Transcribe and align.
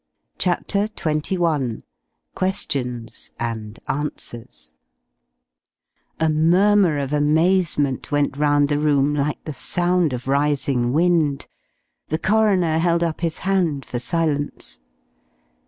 CHAPTER 0.39 0.87
XXI 0.87 1.83
QUESTIONS 2.33 3.29
AND 3.39 3.79
ANSWERS 3.87 4.73
A 6.19 6.27
murmur 6.27 6.97
of 6.97 7.13
amazement 7.13 8.11
went 8.11 8.35
round 8.35 8.67
the 8.69 8.79
room, 8.79 9.13
like 9.13 9.43
the 9.43 9.53
sound 9.53 10.11
of 10.11 10.27
rising 10.27 10.91
wind. 10.91 11.45
The 12.09 12.17
coroner 12.17 12.79
held 12.79 13.03
up 13.03 13.21
his 13.21 13.37
hand 13.45 13.85
for 13.85 13.99
silence. 13.99 14.79